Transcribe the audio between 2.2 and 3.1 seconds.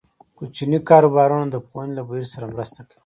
سره مرسته کوي.